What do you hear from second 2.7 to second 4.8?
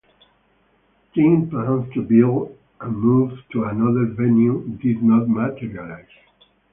and move to another venue